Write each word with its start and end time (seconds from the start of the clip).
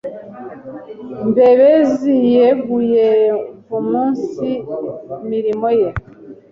Mbebezi 1.29 2.13
yeguyevumunsi 2.33 4.47
mirimo 5.29 5.67
ye 5.79 5.89